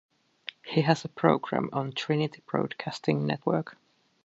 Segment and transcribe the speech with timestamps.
[0.65, 3.77] He has a program on Trinity Broadcasting Network.